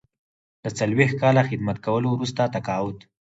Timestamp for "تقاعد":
2.55-2.97